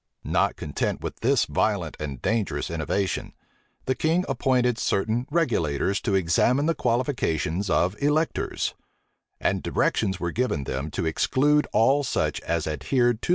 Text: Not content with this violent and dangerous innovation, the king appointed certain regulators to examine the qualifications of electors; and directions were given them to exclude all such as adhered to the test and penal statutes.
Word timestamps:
Not 0.25 0.55
content 0.55 1.01
with 1.01 1.17
this 1.19 1.45
violent 1.45 1.95
and 1.99 2.19
dangerous 2.23 2.71
innovation, 2.71 3.33
the 3.85 3.93
king 3.93 4.25
appointed 4.27 4.79
certain 4.79 5.27
regulators 5.29 6.01
to 6.01 6.15
examine 6.15 6.65
the 6.65 6.73
qualifications 6.73 7.69
of 7.69 7.95
electors; 8.01 8.73
and 9.39 9.61
directions 9.61 10.19
were 10.19 10.31
given 10.31 10.63
them 10.63 10.89
to 10.89 11.05
exclude 11.05 11.67
all 11.71 12.03
such 12.03 12.39
as 12.41 12.65
adhered 12.65 12.71
to 12.71 12.71
the 12.71 12.79
test 12.79 12.79
and 12.79 12.89
penal 12.89 13.13
statutes. 13.13 13.27